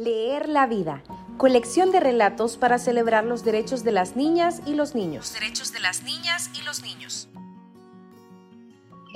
[0.00, 1.02] Leer la vida.
[1.38, 5.34] Colección de relatos para celebrar los derechos de las niñas y los niños.
[5.34, 7.28] derechos de las niñas y los niños.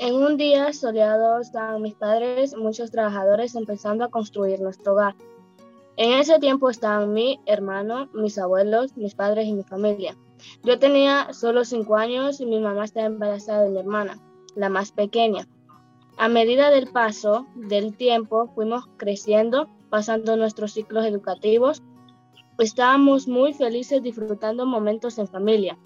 [0.01, 5.15] En un día soleado estaban mis padres, muchos trabajadores empezando a construir nuestro hogar.
[5.97, 10.17] En ese tiempo estaban mi hermano, mis abuelos, mis padres y mi familia.
[10.65, 14.19] Yo tenía solo cinco años y mi mamá estaba embarazada de mi hermana,
[14.57, 15.47] la más pequeña.
[16.17, 21.83] A medida del paso del tiempo fuimos creciendo, pasando nuestros ciclos educativos.
[22.59, 25.77] Estábamos muy felices disfrutando momentos en familia.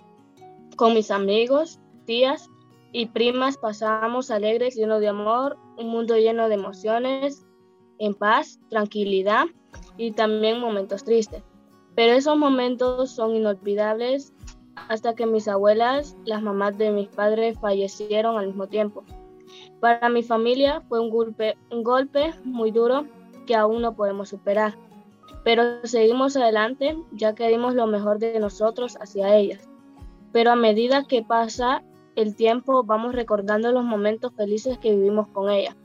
[0.77, 2.49] Con mis amigos, tías
[2.93, 7.45] y primas pasábamos alegres, llenos de amor, un mundo lleno de emociones,
[7.99, 9.47] en paz, tranquilidad
[9.97, 11.43] y también momentos tristes.
[11.97, 14.33] Pero esos momentos son inolvidables
[14.89, 19.03] hasta que mis abuelas, las mamás de mis padres, fallecieron al mismo tiempo.
[19.81, 21.57] Para mi familia fue un golpe,
[22.45, 23.05] muy duro
[23.47, 24.75] que aún no podemos superar,
[25.45, 29.69] pero seguimos adelante ya que dimos lo mejor de nosotros hacia ellas.
[30.33, 31.83] Pero a medida que pasa
[32.17, 35.77] el tiempo vamos recordando los momentos felices que vivimos con ellas.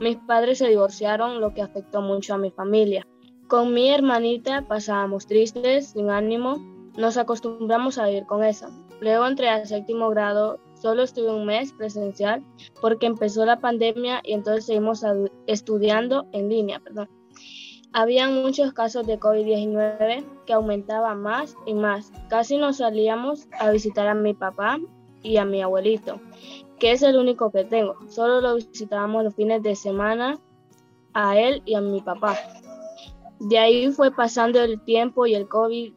[0.00, 3.06] Mis padres se divorciaron, lo que afectó mucho a mi familia.
[3.48, 6.56] Con mi hermanita pasábamos tristes, sin ánimo,
[6.96, 8.68] nos acostumbramos a vivir con eso.
[9.00, 12.44] Luego entré al séptimo grado, solo estuve un mes presencial
[12.80, 15.04] porque empezó la pandemia y entonces seguimos
[15.46, 16.80] estudiando en línea.
[16.80, 17.08] Perdón.
[17.92, 22.10] Habían muchos casos de COVID-19 que aumentaban más y más.
[22.28, 24.80] Casi no salíamos a visitar a mi papá
[25.22, 26.20] y a mi abuelito,
[26.80, 27.96] que es el único que tengo.
[28.08, 30.40] Solo lo visitábamos los fines de semana
[31.14, 32.36] a él y a mi papá.
[33.38, 35.92] De ahí fue pasando el tiempo y el COVID,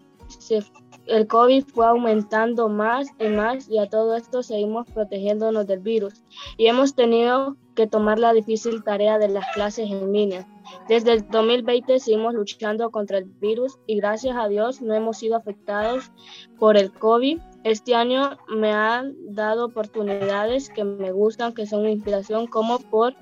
[1.07, 6.23] el COVID fue aumentando más y más y a todo esto seguimos protegiéndonos del virus
[6.57, 10.47] y hemos tenido que tomar la difícil tarea de las clases en línea.
[10.87, 15.35] Desde el 2020 seguimos luchando contra el virus y gracias a Dios no hemos sido
[15.35, 16.11] afectados
[16.57, 17.39] por el COVID.
[17.63, 23.15] Este año me han dado oportunidades que me gustan, que son inspiración, como por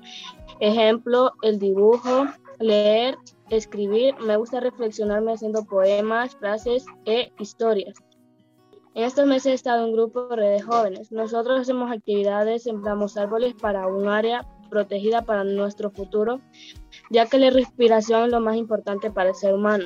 [0.60, 2.26] ejemplo el dibujo,
[2.58, 3.16] leer
[3.50, 7.94] escribir, me gusta reflexionarme haciendo poemas, frases e historias.
[8.94, 11.10] En estos meses he estado en un grupo de jóvenes.
[11.10, 16.40] Nosotros hacemos actividades, sembramos árboles para un área protegida para nuestro futuro,
[17.10, 19.84] ya que la respiración es lo más importante para el ser humano.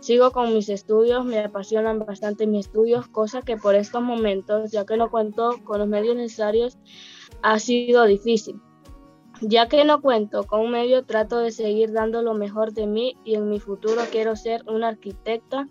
[0.00, 4.84] Sigo con mis estudios, me apasionan bastante mis estudios, cosa que por estos momentos, ya
[4.84, 6.78] que no cuento con los medios necesarios,
[7.42, 8.60] ha sido difícil.
[9.40, 13.16] Ya que no cuento con un medio, trato de seguir dando lo mejor de mí
[13.24, 15.66] y en mi futuro quiero ser una arquitecta,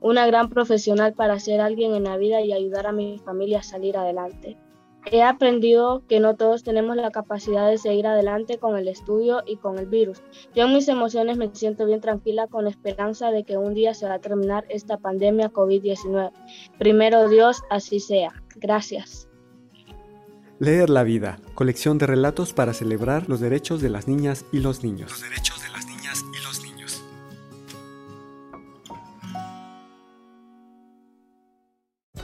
[0.00, 3.62] una gran profesional para ser alguien en la vida y ayudar a mi familia a
[3.62, 4.58] salir adelante.
[5.10, 9.56] He aprendido que no todos tenemos la capacidad de seguir adelante con el estudio y
[9.56, 10.20] con el virus.
[10.52, 13.94] Yo en mis emociones me siento bien tranquila con la esperanza de que un día
[13.94, 16.32] se va a terminar esta pandemia COVID-19.
[16.78, 18.42] Primero Dios, así sea.
[18.56, 19.28] Gracias.
[20.58, 24.82] Leer la vida, colección de relatos para celebrar los derechos de las niñas y los
[24.82, 25.12] niños.